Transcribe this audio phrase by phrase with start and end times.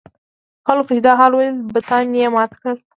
[0.67, 2.77] خلکو چې دا حال ولید بتان یې مات کړل.